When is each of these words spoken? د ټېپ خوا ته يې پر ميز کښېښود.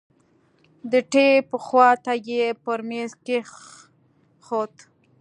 د 0.91 0.93
ټېپ 1.11 1.47
خوا 1.65 1.89
ته 2.03 2.13
يې 2.29 2.45
پر 2.63 2.79
ميز 2.89 3.11
کښېښود. 3.25 4.73